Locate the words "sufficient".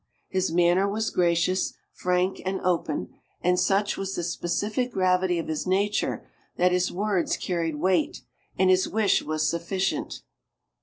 9.47-10.23